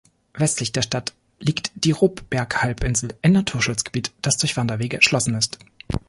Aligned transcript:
Westlich 0.33 0.71
der 0.71 0.81
Stadt 0.81 1.13
liegt 1.39 1.71
die 1.75 1.91
Robberg-Halbinsel, 1.91 3.09
ein 3.21 3.33
Naturschutzgebiet, 3.33 4.11
das 4.23 4.37
durch 4.37 4.57
Wanderwege 4.57 4.95
erschlossen 4.97 5.35
ist. 5.35 5.59